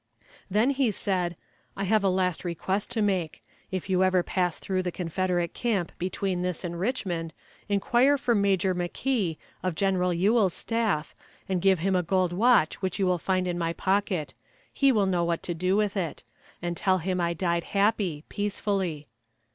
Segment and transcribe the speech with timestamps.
[0.49, 1.35] Then he said,
[1.77, 3.43] "I have a last request to make.
[3.69, 7.33] If you ever pass through the Confederate camp between this and Richmond
[7.69, 11.13] inquire for Major McKee, of General Ewell's staff,
[11.47, 14.33] and give him a gold watch which you will find in my pocket;
[14.73, 16.23] he will know what to do with it;
[16.63, 19.07] and tell him I died happy, peacefully."